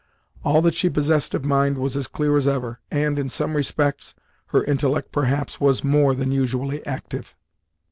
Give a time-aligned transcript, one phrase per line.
[0.43, 4.15] All that she possessed of mind was as clear as ever, and, in some respects,
[4.47, 7.35] her intellect perhaps was more than usually active.